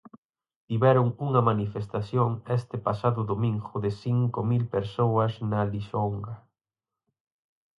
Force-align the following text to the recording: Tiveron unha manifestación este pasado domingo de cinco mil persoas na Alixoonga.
Tiveron 0.69 1.07
unha 1.25 1.41
manifestación 1.49 2.29
este 2.57 2.75
pasado 2.87 3.19
domingo 3.31 3.73
de 3.83 3.91
cinco 4.03 4.39
mil 4.51 4.63
persoas 4.75 5.31
na 5.49 5.57
Alixoonga. 5.65 6.35